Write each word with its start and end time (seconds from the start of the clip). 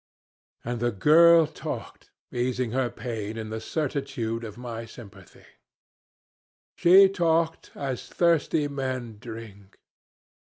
And 0.65 0.79
the 0.79 0.89
girl 0.89 1.45
talked, 1.45 2.09
easing 2.31 2.71
her 2.71 2.89
pain 2.89 3.37
in 3.37 3.51
the 3.51 3.61
certitude 3.61 4.43
of 4.43 4.57
my 4.57 4.83
sympathy; 4.87 5.45
she 6.75 7.07
talked 7.07 7.69
as 7.75 8.09
thirsty 8.09 8.67
men 8.67 9.19
drink. 9.19 9.77